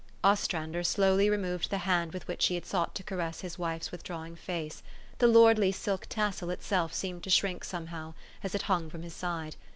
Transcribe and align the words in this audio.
Ostrander 0.23 0.83
slowly 0.83 1.29
removed 1.29 1.69
the 1.69 1.77
hand 1.77 2.11
with 2.11 2.27
which 2.27 2.47
he 2.47 2.55
had 2.55 2.65
sought 2.65 2.95
to 2.95 3.03
caress 3.03 3.41
his 3.41 3.59
wife's 3.59 3.91
withdrawing 3.91 4.35
face: 4.35 4.81
the 5.19 5.27
lordly 5.27 5.71
silk 5.71 6.07
tassel 6.09 6.49
itself 6.49 6.91
seemed 6.91 7.23
to 7.23 7.29
shrink 7.29 7.63
some 7.63 7.85
how, 7.85 8.15
as 8.43 8.55
it 8.55 8.63
hung 8.63 8.89
from 8.89 9.03
his 9.03 9.13
side. 9.13 9.55